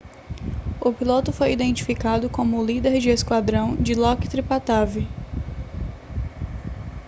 [0.83, 5.07] o piloto foi identificado como o líder de esquadrão dilokrit pattavee